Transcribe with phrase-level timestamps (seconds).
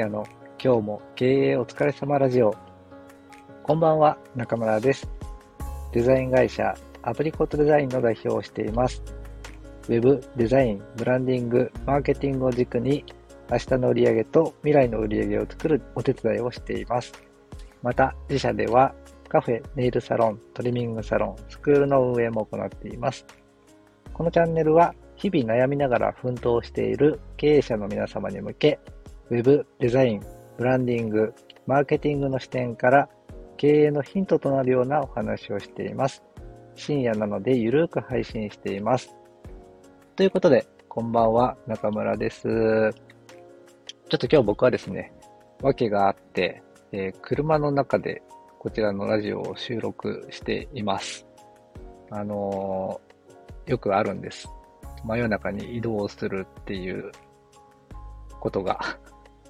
[0.00, 0.24] 夜の
[0.58, 2.54] 今日も経営お疲れ様ラジオ。
[3.62, 5.06] こんばんは、中村です。
[5.92, 9.02] デザイン会社アプリコットデザインの代表をしています。
[9.88, 13.04] ウェブ、デザイン、ブランディング、マーケティングを軸に
[13.50, 17.12] 明日の売り上げと未来の売り上げを作るお手伝いをしています。
[17.82, 18.94] また、自社では
[19.28, 23.26] カフェ、ネイルサロン、トリミングサロン、スクールの運営も行っています。
[24.14, 28.80] このチャンネルは日々悩みながら奮闘している経営者の皆様に向け、
[29.30, 30.20] ウェブ、デザイン、
[30.58, 31.32] ブランディング、
[31.64, 33.08] マーケティングの視点から
[33.58, 36.24] 経営のヒントとなるようなお話をしています。
[36.74, 39.14] 深夜なのでゆるく配信しています。
[40.16, 42.42] ということで、こんばんは、中村です。
[42.42, 45.12] ちょっと今日僕はですね、
[45.62, 48.22] 訳があって、えー、車の中で
[48.58, 51.24] こちらのラジオを収録しています。
[52.10, 54.48] あのー、よくあるんです。
[55.04, 57.12] 真夜中に移動するっていう
[58.40, 58.80] ことが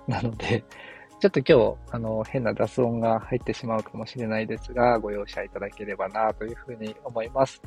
[0.06, 0.64] なので、
[1.20, 7.62] ちょっと今日、あの、変な雑音が入ってしまうかもしれないですが、ご容赦いただければなというふうに思います。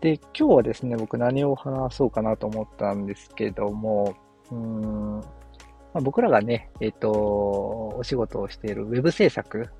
[0.00, 4.14] で、今日はですね、僕何を話そうかなと思ったんですけども、
[4.50, 5.24] うーん、ま
[5.94, 9.70] あ、僕らがね、えっ、ー、と、お仕事をしているウェブ制作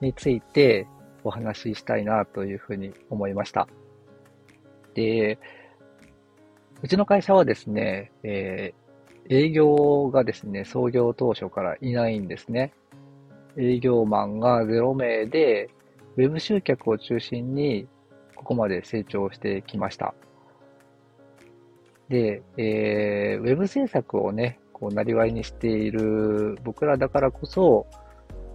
[0.00, 0.86] について
[1.24, 3.68] お話ししたいなというふうに思いました。
[4.94, 5.38] で、
[6.82, 8.85] うちの会社はですね、えー、
[9.28, 12.72] 営業がですね、創業当初からいないんですね。
[13.56, 15.70] 営業マンが0名で、
[16.16, 17.86] ウェブ集客を中心に、
[18.34, 20.14] ここまで成長してきました。
[22.08, 27.86] で、えー、ウェブ制作をね、こう、なりわいにしている僕らだからこそ、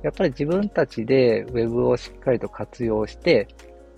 [0.03, 3.47] やっぱり自分たちでウェブをしっかりと活用して、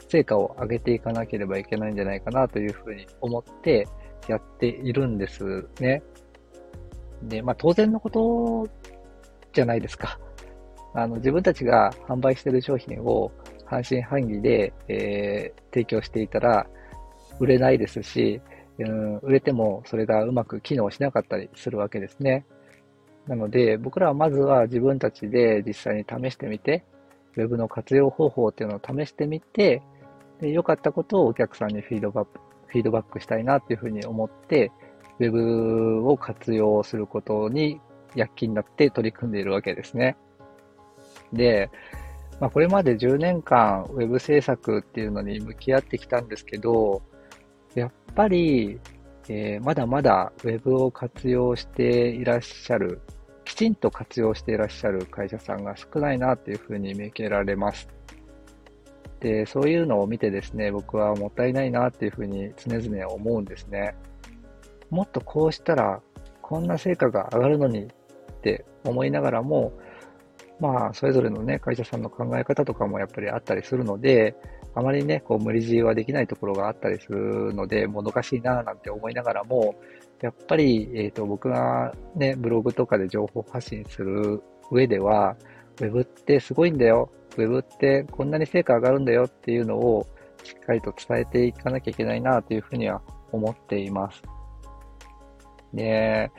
[0.08, 3.87] 成果を上げていかなければいけないんじゃないかなというふうに思って、
[4.27, 6.02] やっているんですね。
[7.27, 8.67] で、まあ当然のこと
[9.53, 10.20] じゃないですか。
[10.93, 13.31] あの、自分たちが販売してる商品を
[13.65, 16.67] 半信半疑で、えー、提供していたら
[17.39, 18.42] 売れないですし、
[18.80, 22.45] うん、売れてもそれがうまく機能しなかったりするわけですね。
[23.27, 26.83] なので、僕らはまずは自分たちで実際に試してみて、
[27.36, 29.81] ウェブの活用方法っていうのを試してみて、
[30.42, 34.71] で良かったことをお客さんにフィードバック、フィードバックしたいなっていうふうに思って、
[35.19, 37.79] ウェブを活用することに
[38.15, 40.17] 躍起になって取り組んでいるわけですね。
[41.31, 41.69] で、
[42.39, 47.01] まあ、これまで10年間ウェブ制作っていうのに向き合ってきたんですけど、
[47.75, 48.79] やっぱり、
[49.29, 53.01] えー、まだまだウェブを活用していらっしゃる、
[53.45, 57.87] きちんと活用していらっしゃる会社さんが少ないなっていうふうに見受けられます。
[59.19, 63.95] で、そういうのを見てですね、僕はもったいないなっていうふうに常々思うんですね。
[64.93, 66.02] もっとこうしたら、
[66.42, 67.87] こんな成果が上がるのにっ
[68.42, 69.73] て思いながらも、
[70.59, 74.36] まあ、それぞれのね、会社さんの考え方とかもやっぱりあったりするので、
[74.76, 79.76] あまりね、こう無理強いはできないところがあったりするので、もどかしいななんて思いながらも、
[80.21, 85.36] やっぱり、えっ、ー、と、僕がね、ブログとかで情報発信する上では、
[85.81, 87.11] ウェブってすごいんだよ。
[87.36, 90.08] ウェブってこんなに成果上がるんだよっていうのを
[90.43, 94.21] しっかりと伝えていかなきゃいけないなというふうには思っています。
[95.73, 96.32] で、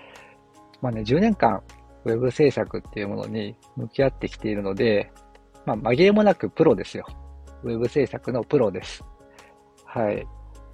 [0.80, 1.62] まあね、10年間
[2.04, 5.10] ウェブ制作っていうものに向き合ってきているので、
[5.66, 7.06] まあ紛れもなくプロですよ。
[7.62, 9.02] ウェブ制作のプロです。
[9.84, 10.26] はい。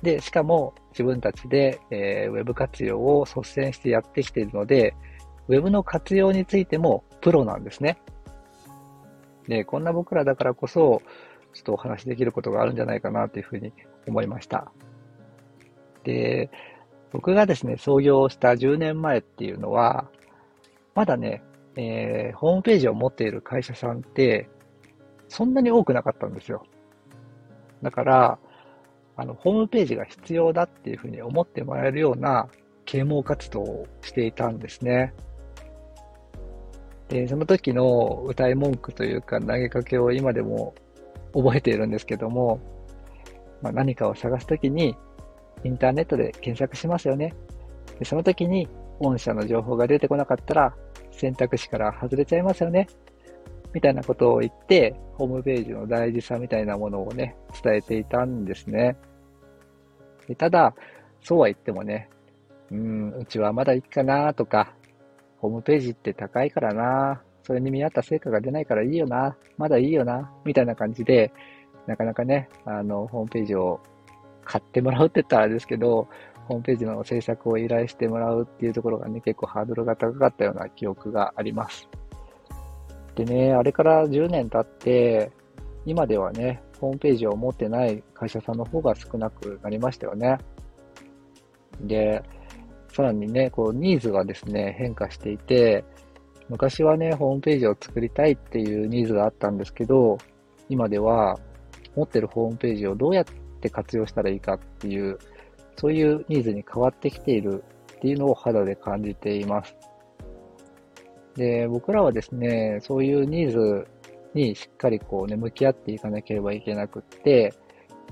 [0.02, 4.94] で、しかも自分たちで、えー、ウェブ活用を率先してやってきているので、
[5.48, 7.98] ウェブの活用についてもプロなんですね。
[9.46, 11.02] で、こんな僕らだからこそ、
[11.52, 13.72] ちょっとお話しできることがあるんじゃないかなというふうに
[14.06, 14.72] 思いました。
[16.04, 16.50] で、
[17.12, 20.08] 僕がですね、創業した10年前っていうのは、
[20.94, 21.42] まだね、
[21.76, 24.48] えー、ホームページを持っている会社さんって、
[25.28, 26.64] そんなに多くなかったんですよ。
[27.82, 28.38] だから、
[29.16, 32.48] あの、ホームページが必要だっていうふうに思ってもらえるような
[32.84, 35.14] 啓蒙活動をしていたんですね。
[37.08, 40.74] で、その時の歌い文句というか投げかけを今でも
[41.34, 42.60] 覚えているんですけども、
[43.62, 44.96] まあ、何かを探すときに
[45.64, 47.34] インターネットで検索しますよね。
[47.98, 48.68] でその時に
[49.00, 50.74] 御社の情報が出てこなかったら
[51.10, 52.86] 選択肢から外れちゃいますよね。
[53.72, 58.96] みたいなことを言って、ホームページの大事さみたいなものをね、伝えていたんですね。
[60.26, 60.74] でただ、
[61.22, 62.08] そうは言ってもね、
[62.70, 64.74] うん、うちはまだいいかなとか、
[65.38, 71.32] ホームページって高いからな、それに見合った成果が出ないからいいよな、まだいいよな、みたいな感じで、
[71.86, 73.80] なかなかね、あの、ホームページを
[74.44, 76.08] 買ってもらうって言ったらあれですけど、
[76.48, 81.88] ホームページの制作を依頼してもらうっていうところがね、結構ハードルが高かったような記憶があります。
[83.14, 85.30] でね、あれから10年経って、
[85.86, 90.38] 今ではね、ホームページを持ってない会社さんの方が少なくなりましたよね。
[91.82, 92.22] で、
[92.92, 95.84] さらにね、こう、ニーズがですね、変化していて、
[96.48, 100.18] 昔はね、ホームページを作りたいっていうニーズがあったんですけど、
[100.68, 101.38] 今では
[101.94, 103.24] 持ってるホームページをどうやっ
[103.60, 105.18] って活用したらいいかっていう、
[105.76, 107.62] そういうニーズに変わってきている
[107.96, 109.76] っていうのを肌で感じています。
[111.36, 113.86] で、僕らはですね、そういうニーズ
[114.34, 117.52] にしっかりこうね、向き合っていかなければいけなくって、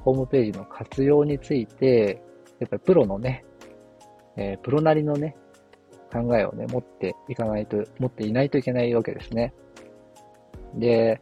[0.00, 2.22] ホームページの活用について、
[2.60, 3.44] やっぱりプロのね、
[4.36, 5.36] えー、プロなりのね、
[6.12, 9.52] 考えをね、持っていかないと、持っていないといけないわけですね。
[10.74, 11.20] で、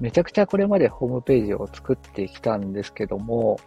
[0.00, 3.58] めちゃくちゃこれまでホームページを作ってきたんですけども、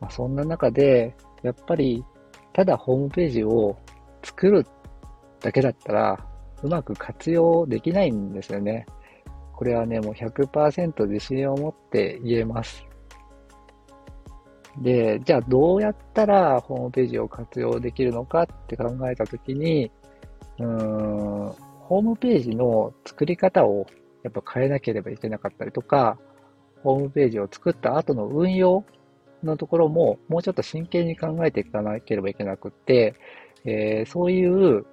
[0.00, 2.04] まあ、そんな中で、やっぱり、
[2.52, 3.76] ただホームページを
[4.22, 4.66] 作る
[5.40, 6.26] だけだったら、
[6.62, 8.86] うまく活用できないんですよね。
[9.52, 12.84] これはね、もう100%自信を持って言えます。
[14.80, 19.90] で、じゃあどうやったらホームページを活用できるのかって考えたときに、
[20.58, 23.86] うーん、ホームページの作り方を
[24.22, 26.18] やっぱ変えなければいけなかったりとか、
[26.82, 28.84] ホームページを作った後の運用
[29.42, 33.14] のところももうちょっと真剣に考えていかなければいけなくって、
[33.64, 34.84] えー、そういう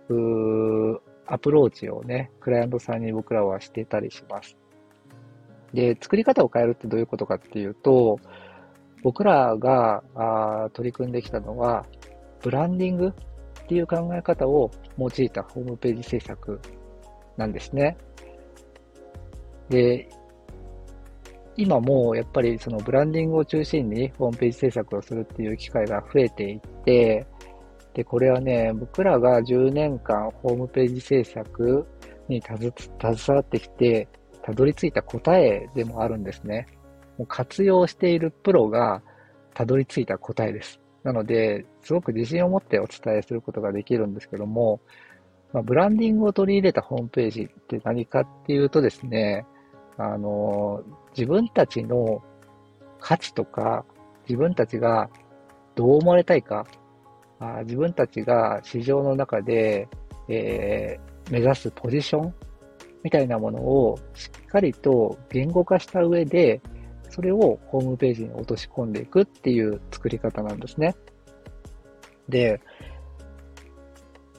[1.26, 4.58] アプローチをね、クライアントさんに僕らはしてたりします。
[5.74, 8.20] で、作り方を変えるってどういうことかっていうと、
[9.04, 11.86] 僕らがあ取り組んできたのは、
[12.42, 16.60] ブランディングっていう考え方を用いたホームページ制作
[17.38, 17.98] なんですね。
[19.70, 20.10] で、
[21.58, 27.28] 今もやっぱりそのブランディングを中心にホームページ制作をするっていう機会が増えていって、
[27.94, 31.86] で、これはね、僕らが10年間ホームページ制作
[32.28, 32.74] に携
[33.28, 34.08] わってきて、
[34.42, 36.68] たどり着いた答えでもあるんですね。
[37.18, 39.02] もう活用しているプロが
[39.54, 40.80] たどり着いた答えです。
[41.04, 44.80] なので、すごく自信を持ってお伝えすることができるんですけども、
[45.52, 49.46] まあ、ブランディングを取り入れたホームページって何かっていうとですね、
[50.00, 50.82] あの、
[51.12, 52.24] 自分たちの
[53.02, 53.84] 価値とか、
[54.28, 55.10] 自分たちが
[55.76, 56.66] どう思われたいか、
[57.40, 59.90] あ自分たちが市場の中で、
[60.30, 62.34] えー、目指すポジション
[63.04, 66.62] みたいなものをしっかりと言語化した上で、
[67.10, 70.96] それをホームページに落とし込んでいくっていう作り方なんですね。
[72.30, 72.62] で、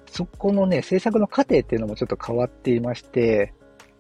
[0.07, 3.53] そこのね、制作の過程っていうのもちょっと変わっていまして、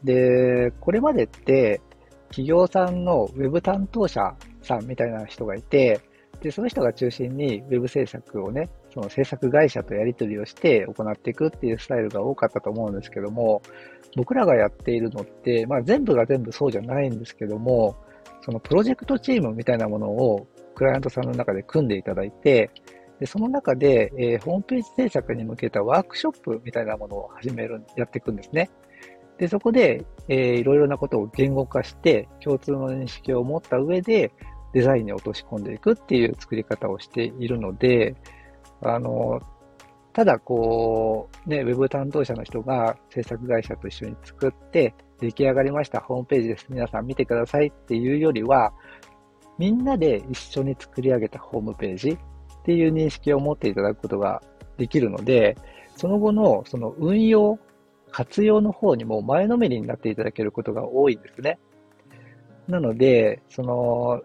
[0.04, 1.80] で、これまでって
[2.28, 6.00] 企業さんのウェブ担当者さんみたいな人がいて、
[6.40, 13.62] で、その人が中心に Web 制作をね、その制作会社とやり取りをして行っていくっていうスタイルが多かったと思うんですけども、
[14.16, 17.96] 僕らがやっているのって、まあ全部が全部そうじゃないんですけども、
[18.42, 22.70] そのプロジェクトチームみたいなものをクライアントさんの中で組んでいただいて、
[23.18, 28.70] でその中で、えー、ホームページ制作に向けたワークショップみたいなものを始める、やっていくんですね。
[29.40, 34.32] で、そこで、えー、いろいろなことを言語化して、共通の認識を持った上で、
[34.74, 38.14] デザインに落とし込んでいくっていう作り方をしているので、
[38.82, 39.40] あの、
[40.12, 46.66] ただこう、ね、ウェブ担当者の人が制作会社と一緒に作って、出来上がりました、ホームページです。
[46.68, 48.74] 皆さん見てくださいっていうよりは、
[49.56, 52.18] みんなで一緒に作り上げたホームページっ
[52.64, 54.42] ていう認識を持っていただくことが
[54.76, 55.56] できるので、
[55.96, 57.58] その後のその運用、
[58.10, 61.58] 活用の方にも前のめりになっていただけることが多いんですね。
[62.68, 64.22] なので、その、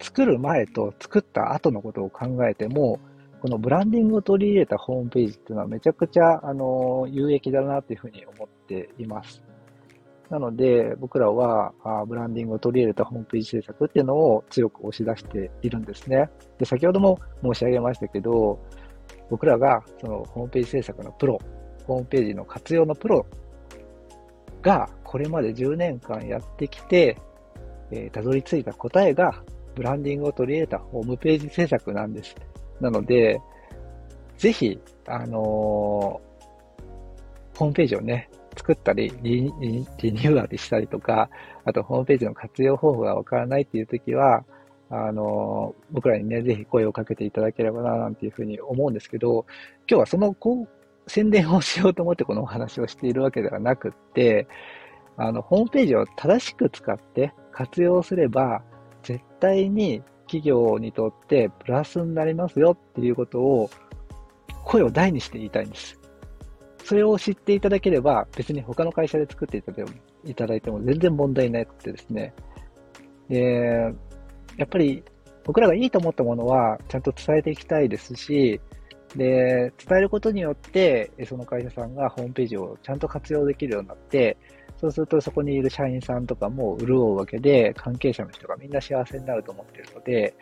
[0.00, 3.00] 作る前と作った後のことを考えても、
[3.40, 9.42] このブランディングを取り入れたホームページっていうのはめちゃくちゃ、あの、有益だなというふうに思っています。
[10.30, 16.28] なので、僕らはあブランディングを取り入れたホームページ制作っていうのを強く押し出しているんですね。
[16.58, 18.58] で、先ほども申し上げましたけど、
[19.30, 21.38] 僕らがそのホームページ制作のプロ、
[21.88, 23.26] ホームページの活用のプロ
[24.60, 27.16] がこれまで10年間やってきて、
[27.90, 29.42] えー、たどり着いた答えが
[29.74, 32.36] ブランディングを取り入れたホームページ制作なんです。
[32.80, 33.40] なので、
[34.36, 41.30] ぜひ、あのー、ホームページをね、作ったりリ、リニューアルしたりとか、
[41.64, 44.44] あとホームページの活用方法がわからないっていう時は、
[44.90, 49.46] あの、僕らにね、ぜひ声をかけていただければな、なんていうふうに思うんですけど、
[49.88, 50.34] 今日はその、
[51.08, 54.46] 宣伝をしようと思ってこのお話をしているわけではなくって、
[55.16, 58.62] あの、ホームページを正しく使って活用すれば、
[59.02, 63.70] 絶対に企業にとってプラスになりますよっていうことを
[64.64, 65.98] 声を大にして言いたいんです。
[66.84, 69.56] それを知っていただければ、別に他の会社で作って
[70.24, 72.34] いただいても全然問題なくてですね。
[73.28, 73.92] で、
[74.56, 75.02] やっぱり
[75.44, 78.60] 僕らがいいと思ったものはちゃんと伝えていきたいですし、
[79.16, 84.36] で、伝えることによって、その会社さんがホームページをちゃんと活用できるようになって、
[84.76, 90.34] そうするとそこにいる社員さんとかも潤うわけで、関係者の人がみんな幸せになると思っているので、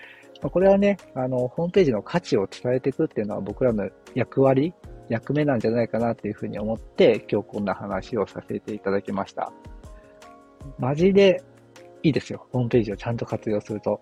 [0.42, 4.74] これはね、あの、ホームページの価値を伝えていくっていうのは僕らの役割、
[5.08, 9.52] 役目なんじゃないかなっていうふうに思って、今日こんな話をさせていただきました。
[10.78, 11.42] マジで
[12.02, 12.46] いいですよ。
[12.52, 14.00] ホームページをちゃんと活用すると。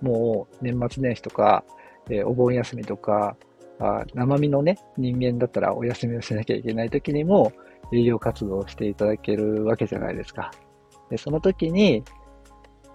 [0.00, 1.64] もう年末年始とか、
[2.08, 3.36] え、お盆休みとか、
[3.80, 7.52] あ生身のね、人間だったらお休みをしなきゃいけない時にも
[7.92, 10.50] 営業活動をしていただけるわけじゃないですか。
[11.10, 12.02] で、その時に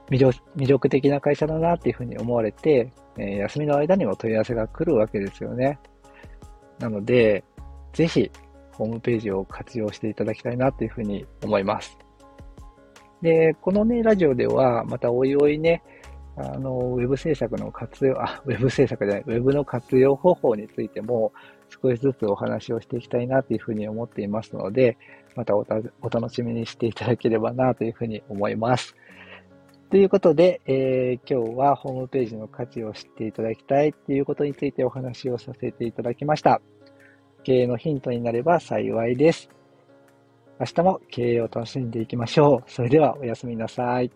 [0.10, 5.80] 魅力的な会社だなっていうふうに思われて、えー、休みの間にも問い合わせが来るわけですよね。
[6.80, 7.44] なので、
[7.94, 8.30] ぜひ、
[8.74, 11.98] ホームページを活用していただきたいなというふうに思います。
[13.22, 15.84] で、このね、ラジオでは、またおいおいね、
[16.36, 21.32] あの、ウェブ制作の活用、あ、ウェブ制作じゃない、ウェブの活用方法についても、
[21.70, 24.98] 少しずつお話をしていきたいなというふうに思っていますので、
[25.36, 25.66] またお
[26.10, 28.96] 楽しみにしていただければなというふうに思います。
[29.90, 36.62] ということで、えー、今日はホームページの価値を知っていただきたいということについてお話をさせていただきました。
[37.44, 39.50] 経営のヒントになれば幸いです。
[40.60, 42.72] 明日も経営を楽しんでいきましょう。
[42.72, 44.10] それではおやすみなさい。